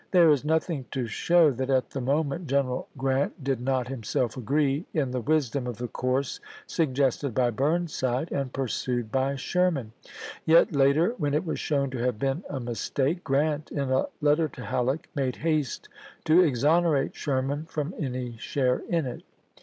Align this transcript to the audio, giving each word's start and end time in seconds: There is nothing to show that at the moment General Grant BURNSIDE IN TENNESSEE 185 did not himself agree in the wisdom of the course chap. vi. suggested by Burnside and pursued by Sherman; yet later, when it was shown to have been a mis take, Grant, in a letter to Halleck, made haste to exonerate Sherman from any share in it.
There 0.09 0.31
is 0.31 0.43
nothing 0.43 0.85
to 0.89 1.05
show 1.05 1.51
that 1.51 1.69
at 1.69 1.91
the 1.91 2.01
moment 2.01 2.47
General 2.47 2.87
Grant 2.97 3.37
BURNSIDE 3.37 3.51
IN 3.59 3.65
TENNESSEE 3.67 4.15
185 4.19 4.19
did 4.19 4.19
not 4.19 4.29
himself 4.31 4.35
agree 4.35 4.85
in 4.99 5.11
the 5.11 5.21
wisdom 5.21 5.67
of 5.67 5.77
the 5.77 5.87
course 5.89 6.39
chap. 6.39 6.47
vi. 6.47 6.63
suggested 6.73 7.35
by 7.35 7.51
Burnside 7.51 8.31
and 8.31 8.51
pursued 8.51 9.11
by 9.11 9.35
Sherman; 9.35 9.91
yet 10.43 10.73
later, 10.75 11.13
when 11.19 11.35
it 11.35 11.45
was 11.45 11.59
shown 11.59 11.91
to 11.91 11.99
have 11.99 12.17
been 12.17 12.43
a 12.49 12.59
mis 12.59 12.89
take, 12.89 13.23
Grant, 13.23 13.71
in 13.71 13.91
a 13.91 14.07
letter 14.21 14.47
to 14.47 14.65
Halleck, 14.65 15.07
made 15.13 15.35
haste 15.35 15.87
to 16.25 16.41
exonerate 16.41 17.13
Sherman 17.15 17.65
from 17.65 17.93
any 17.99 18.37
share 18.39 18.81
in 18.89 19.05
it. 19.05 19.21